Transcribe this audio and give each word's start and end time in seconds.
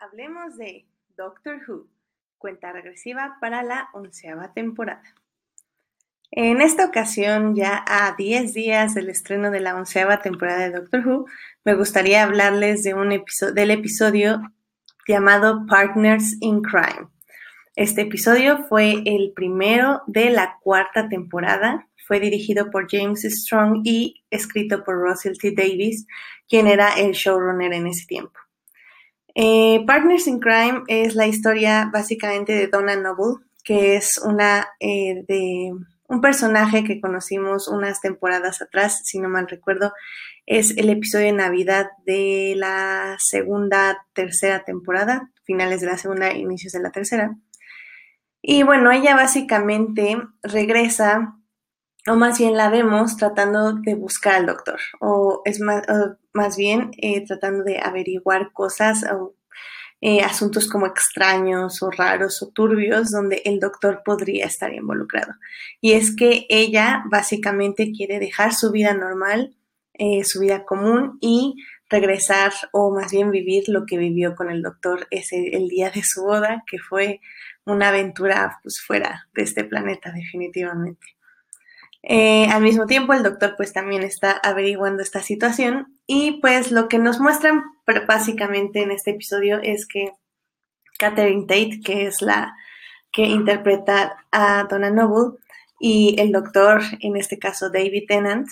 Hablemos 0.00 0.56
de 0.56 0.86
Doctor 1.16 1.60
Who, 1.66 1.88
cuenta 2.38 2.70
regresiva 2.70 3.36
para 3.40 3.64
la 3.64 3.88
onceava 3.92 4.52
temporada. 4.52 5.02
En 6.30 6.60
esta 6.60 6.84
ocasión, 6.84 7.56
ya 7.56 7.84
a 7.84 8.14
10 8.16 8.54
días 8.54 8.94
del 8.94 9.10
estreno 9.10 9.50
de 9.50 9.58
la 9.58 9.74
onceava 9.74 10.22
temporada 10.22 10.60
de 10.60 10.70
Doctor 10.70 11.04
Who, 11.04 11.26
me 11.64 11.74
gustaría 11.74 12.22
hablarles 12.22 12.84
de 12.84 12.94
un 12.94 13.10
episodio, 13.10 13.54
del 13.54 13.72
episodio 13.72 14.40
llamado 15.08 15.66
Partners 15.66 16.36
in 16.42 16.62
Crime. 16.62 17.08
Este 17.74 18.02
episodio 18.02 18.66
fue 18.68 19.02
el 19.04 19.32
primero 19.34 20.02
de 20.06 20.30
la 20.30 20.58
cuarta 20.62 21.08
temporada. 21.08 21.88
Fue 22.06 22.20
dirigido 22.20 22.70
por 22.70 22.86
James 22.88 23.22
Strong 23.22 23.80
y 23.82 24.22
escrito 24.30 24.84
por 24.84 24.94
Russell 24.94 25.36
T. 25.36 25.54
Davis, 25.56 26.06
quien 26.48 26.68
era 26.68 26.90
el 26.92 27.14
showrunner 27.14 27.72
en 27.72 27.88
ese 27.88 28.06
tiempo. 28.06 28.38
Eh, 29.40 29.84
Partners 29.86 30.26
in 30.26 30.40
Crime 30.40 30.82
es 30.88 31.14
la 31.14 31.28
historia 31.28 31.88
básicamente 31.92 32.52
de 32.54 32.66
Donna 32.66 32.96
Noble, 32.96 33.36
que 33.62 33.94
es 33.94 34.18
una 34.18 34.66
eh, 34.80 35.22
de 35.28 35.70
un 36.08 36.20
personaje 36.20 36.82
que 36.82 37.00
conocimos 37.00 37.68
unas 37.68 38.00
temporadas 38.00 38.60
atrás, 38.60 39.02
si 39.04 39.20
no 39.20 39.28
mal 39.28 39.46
recuerdo, 39.46 39.92
es 40.44 40.76
el 40.76 40.90
episodio 40.90 41.26
de 41.26 41.34
Navidad 41.34 41.86
de 42.04 42.54
la 42.56 43.14
segunda, 43.20 44.04
tercera 44.12 44.64
temporada, 44.64 45.30
finales 45.44 45.82
de 45.82 45.86
la 45.86 45.98
segunda, 45.98 46.32
inicios 46.32 46.72
de 46.72 46.80
la 46.80 46.90
tercera. 46.90 47.36
Y 48.42 48.64
bueno, 48.64 48.90
ella 48.90 49.14
básicamente 49.14 50.16
regresa, 50.42 51.36
o 52.08 52.16
más 52.16 52.38
bien 52.38 52.56
la 52.56 52.70
vemos 52.70 53.16
tratando 53.16 53.72
de 53.72 53.94
buscar 53.94 54.36
al 54.36 54.46
doctor, 54.46 54.80
o 55.00 55.42
es 55.44 55.60
más, 55.60 55.82
más 56.32 56.56
bien 56.56 56.90
eh, 56.98 57.24
tratando 57.26 57.64
de 57.64 57.78
averiguar 57.78 58.52
cosas 58.52 59.04
o 59.04 59.34
eh, 60.00 60.22
asuntos 60.22 60.68
como 60.68 60.86
extraños 60.86 61.82
o 61.82 61.90
raros 61.90 62.40
o 62.40 62.50
turbios 62.50 63.10
donde 63.10 63.42
el 63.44 63.58
doctor 63.58 64.02
podría 64.04 64.46
estar 64.46 64.72
involucrado. 64.72 65.34
Y 65.80 65.92
es 65.92 66.14
que 66.14 66.46
ella 66.48 67.02
básicamente 67.10 67.90
quiere 67.90 68.20
dejar 68.20 68.54
su 68.54 68.70
vida 68.70 68.94
normal, 68.94 69.56
eh, 69.94 70.22
su 70.22 70.38
vida 70.38 70.64
común 70.64 71.18
y 71.20 71.56
regresar 71.90 72.52
o 72.72 72.94
más 72.94 73.10
bien 73.10 73.32
vivir 73.32 73.64
lo 73.66 73.86
que 73.86 73.98
vivió 73.98 74.36
con 74.36 74.50
el 74.50 74.62
doctor 74.62 75.08
ese 75.10 75.56
el 75.56 75.66
día 75.66 75.90
de 75.90 76.04
su 76.04 76.22
boda, 76.22 76.62
que 76.68 76.78
fue 76.78 77.20
una 77.64 77.88
aventura 77.88 78.60
pues 78.62 78.80
fuera 78.80 79.28
de 79.34 79.42
este 79.42 79.64
planeta 79.64 80.12
definitivamente. 80.12 81.17
Eh, 82.02 82.46
al 82.46 82.62
mismo 82.62 82.86
tiempo, 82.86 83.12
el 83.12 83.22
doctor 83.22 83.54
pues 83.56 83.72
también 83.72 84.02
está 84.02 84.32
averiguando 84.32 85.02
esta 85.02 85.20
situación 85.20 85.98
y 86.06 86.40
pues 86.40 86.70
lo 86.70 86.88
que 86.88 86.98
nos 86.98 87.20
muestran 87.20 87.62
básicamente 88.06 88.82
en 88.82 88.92
este 88.92 89.10
episodio 89.10 89.58
es 89.62 89.86
que 89.86 90.12
Catherine 90.98 91.46
Tate, 91.46 91.80
que 91.84 92.06
es 92.06 92.22
la 92.22 92.54
que 93.12 93.22
interpreta 93.22 94.24
a 94.30 94.64
Donna 94.64 94.90
Noble, 94.90 95.38
y 95.80 96.16
el 96.18 96.32
doctor, 96.32 96.82
en 97.00 97.16
este 97.16 97.38
caso 97.38 97.70
David 97.70 98.04
Tennant, 98.08 98.48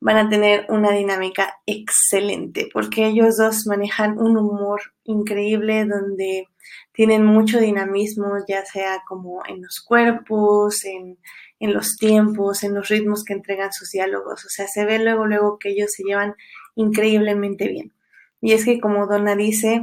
van 0.00 0.16
a 0.16 0.28
tener 0.28 0.66
una 0.68 0.92
dinámica 0.92 1.54
excelente 1.66 2.68
porque 2.72 3.06
ellos 3.06 3.36
dos 3.36 3.66
manejan 3.66 4.18
un 4.18 4.36
humor 4.36 4.80
increíble 5.04 5.84
donde 5.84 6.46
tienen 6.92 7.24
mucho 7.24 7.60
dinamismo, 7.60 8.26
ya 8.46 8.64
sea 8.64 9.02
como 9.06 9.42
en 9.46 9.62
los 9.62 9.80
cuerpos, 9.80 10.84
en, 10.84 11.18
en 11.60 11.72
los 11.72 11.96
tiempos, 11.96 12.62
en 12.62 12.74
los 12.74 12.88
ritmos 12.88 13.24
que 13.24 13.34
entregan 13.34 13.72
sus 13.72 13.90
diálogos. 13.90 14.44
O 14.44 14.48
sea, 14.48 14.66
se 14.66 14.84
ve 14.84 14.98
luego, 14.98 15.26
luego 15.26 15.58
que 15.58 15.70
ellos 15.70 15.92
se 15.92 16.02
llevan 16.02 16.34
increíblemente 16.74 17.68
bien. 17.68 17.92
Y 18.40 18.52
es 18.52 18.64
que 18.64 18.80
como 18.80 19.06
Donna 19.06 19.34
dice, 19.34 19.82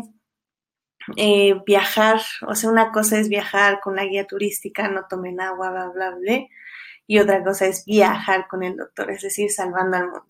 eh, 1.18 1.56
viajar, 1.66 2.22
o 2.48 2.56
sea, 2.56 2.70
una 2.70 2.92
cosa 2.92 3.20
es 3.20 3.30
viajar 3.30 3.80
con 3.82 3.96
la 3.96 4.06
guía 4.06 4.26
turística, 4.26 4.90
no 4.90 5.06
tomen 5.10 5.40
agua, 5.40 5.72
bla, 5.72 5.90
bla, 5.90 6.12
bla, 6.12 6.40
y 7.08 7.20
otra 7.20 7.44
cosa 7.44 7.68
es 7.68 7.86
viajar 7.86 8.48
con 8.48 8.64
el 8.64 8.76
doctor, 8.78 9.12
es 9.12 9.22
decir, 9.22 9.52
salvando 9.52 9.98
al 9.98 10.06
mundo. 10.06 10.26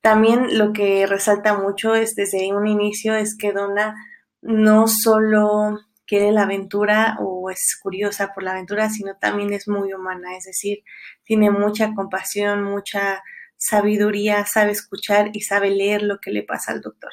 También 0.00 0.58
lo 0.58 0.72
que 0.72 1.06
resalta 1.06 1.56
mucho 1.56 1.94
es 1.94 2.14
desde 2.14 2.52
un 2.54 2.66
inicio 2.66 3.14
es 3.14 3.36
que 3.36 3.52
Donna 3.52 3.94
no 4.42 4.86
solo 4.86 5.78
quiere 6.06 6.32
la 6.32 6.42
aventura 6.42 7.16
o 7.20 7.50
es 7.50 7.78
curiosa 7.82 8.32
por 8.34 8.42
la 8.42 8.52
aventura, 8.52 8.90
sino 8.90 9.16
también 9.16 9.52
es 9.52 9.68
muy 9.68 9.92
humana, 9.92 10.36
es 10.36 10.44
decir, 10.44 10.84
tiene 11.24 11.50
mucha 11.50 11.94
compasión, 11.94 12.62
mucha 12.62 13.22
sabiduría, 13.56 14.44
sabe 14.44 14.72
escuchar 14.72 15.30
y 15.32 15.40
sabe 15.40 15.70
leer 15.70 16.02
lo 16.02 16.18
que 16.20 16.30
le 16.30 16.42
pasa 16.42 16.72
al 16.72 16.82
doctor, 16.82 17.12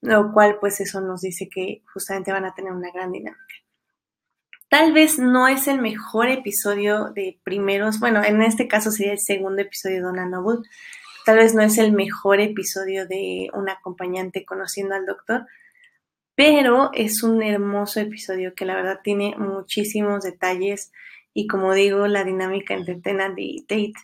lo 0.00 0.32
cual 0.32 0.58
pues 0.60 0.80
eso 0.80 1.00
nos 1.00 1.22
dice 1.22 1.48
que 1.52 1.82
justamente 1.92 2.32
van 2.32 2.44
a 2.44 2.54
tener 2.54 2.72
una 2.72 2.92
gran 2.92 3.10
dinámica. 3.10 3.44
Tal 4.68 4.92
vez 4.92 5.18
no 5.18 5.48
es 5.48 5.66
el 5.66 5.80
mejor 5.80 6.28
episodio 6.28 7.06
de 7.14 7.38
primeros, 7.42 8.00
bueno, 8.00 8.22
en 8.22 8.42
este 8.42 8.68
caso 8.68 8.90
sería 8.90 9.12
el 9.12 9.18
segundo 9.18 9.62
episodio 9.62 9.96
de 9.96 10.02
Donna 10.02 10.26
Noble, 10.26 10.68
tal 11.24 11.38
vez 11.38 11.54
no 11.54 11.62
es 11.62 11.78
el 11.78 11.92
mejor 11.92 12.40
episodio 12.40 13.06
de 13.06 13.48
un 13.54 13.70
acompañante 13.70 14.44
conociendo 14.44 14.94
al 14.94 15.06
doctor, 15.06 15.46
pero 16.34 16.90
es 16.92 17.22
un 17.22 17.42
hermoso 17.42 18.00
episodio 18.00 18.54
que 18.54 18.66
la 18.66 18.74
verdad 18.76 19.00
tiene 19.02 19.34
muchísimos 19.38 20.22
detalles 20.22 20.92
y 21.32 21.46
como 21.46 21.72
digo, 21.72 22.06
la 22.06 22.24
dinámica 22.24 22.74
entre 22.74 22.96
Tennant 22.96 23.38
y 23.38 23.62
Tate 23.62 23.94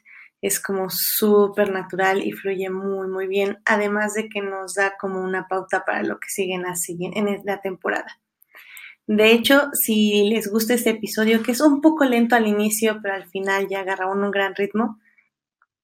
es 0.41 0.61
como 0.61 0.89
súper 0.89 1.73
natural 1.73 2.23
y 2.23 2.33
fluye 2.33 2.71
muy 2.71 3.09
muy 3.09 3.27
bien, 3.27 3.59
además 3.65 4.15
de 4.15 4.29
que 4.29 4.41
nos 4.41 4.75
da 4.75 4.95
como 4.99 5.21
una 5.21 5.47
pauta 5.49 5.85
para 5.85 6.03
lo 6.03 6.19
que 6.21 6.29
sigue 6.29 6.55
en 6.55 7.43
la, 7.45 7.61
temporada. 7.61 8.21
De 9.07 9.33
hecho, 9.33 9.69
si 9.73 10.31
les 10.31 10.51
gusta 10.51 10.75
este 10.75 10.91
episodio, 10.91 11.43
que 11.43 11.53
es 11.53 11.61
un 11.61 11.81
poco 11.81 12.05
lento 12.05 12.37
al 12.37 12.47
inicio, 12.47 13.01
pero 13.03 13.15
al 13.15 13.29
final 13.29 13.69
ya 13.69 13.81
agarra 13.81 14.11
un 14.11 14.31
gran 14.31 14.55
ritmo, 14.55 14.99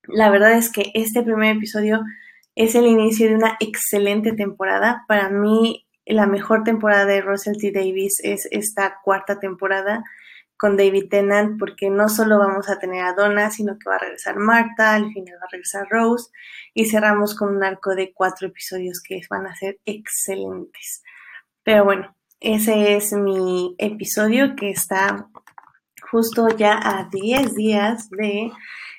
la 0.05 0.31
verdad 0.31 0.53
es 0.53 0.73
que 0.73 0.91
este 0.95 1.23
primer 1.23 1.57
episodio 1.57 2.01
es 2.55 2.75
el 2.75 2.87
inicio 2.87 3.29
de 3.29 3.37
una 3.37 3.57
excelente 3.61 4.33
temporada. 4.33 5.05
Para 5.07 5.29
mí 5.29 5.87
la 6.07 6.27
mejor 6.27 6.65
temporada 6.65 7.05
de 7.07 7.21
Russell 7.21 7.59
T. 7.59 7.73
Davis 7.73 8.21
es 8.23 8.49
esta 8.51 8.99
cuarta 9.05 9.39
temporada 9.39 10.03
con 10.57 10.77
David 10.77 11.09
Tennant, 11.09 11.59
porque 11.59 11.89
no 11.89 12.11
solo 12.11 12.39
vamos 12.39 12.69
a 12.69 12.79
tener 12.79 13.03
a 13.03 13.15
Donna, 13.15 13.51
sino 13.51 13.79
que 13.79 13.89
va 13.89 13.97
a 13.97 14.01
regresar 14.01 14.37
Marta, 14.37 14.95
al 14.95 15.11
final 15.11 15.37
va 15.41 15.47
a 15.47 15.51
regresar 15.51 15.87
Rose, 15.89 16.31
y 16.75 16.85
cerramos 16.85 17.35
con 17.35 17.57
un 17.57 17.65
arco 17.65 17.95
de 17.95 18.13
cuatro 18.13 18.49
episodios 18.49 19.01
que 19.01 19.23
van 19.31 19.47
a 19.47 19.55
ser 19.55 19.79
excelentes. 19.87 21.03
Pero 21.63 21.85
bueno, 21.85 22.15
ese 22.41 22.97
es 22.97 23.13
mi 23.13 23.75
episodio 23.79 24.57
que 24.57 24.71
está 24.71 25.29
justo 26.11 26.49
ya 26.49 26.79
a 26.83 27.09
10 27.11 27.55
días 27.55 28.11
de 28.11 28.51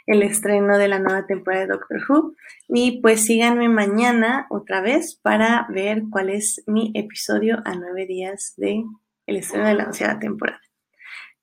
el 0.07 0.23
estreno 0.23 0.77
de 0.77 0.87
la 0.87 0.99
nueva 0.99 1.25
temporada 1.25 1.65
de 1.65 1.71
Doctor 1.73 2.01
Who. 2.07 2.35
Y 2.67 3.01
pues 3.01 3.25
síganme 3.25 3.69
mañana 3.69 4.47
otra 4.49 4.81
vez 4.81 5.19
para 5.21 5.67
ver 5.69 6.03
cuál 6.09 6.29
es 6.29 6.63
mi 6.67 6.91
episodio 6.95 7.61
a 7.65 7.75
nueve 7.75 8.05
días 8.05 8.53
de 8.57 8.83
el 9.25 9.35
estreno 9.37 9.67
de 9.67 9.75
la 9.75 9.85
onceava 9.85 10.19
temporada. 10.19 10.61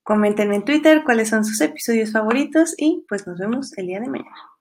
Coméntenme 0.02 0.56
en 0.56 0.64
Twitter 0.64 1.02
cuáles 1.04 1.28
son 1.28 1.44
sus 1.44 1.60
episodios 1.60 2.12
favoritos 2.12 2.74
y 2.78 3.04
pues 3.08 3.26
nos 3.26 3.38
vemos 3.38 3.76
el 3.76 3.86
día 3.86 4.00
de 4.00 4.08
mañana. 4.08 4.57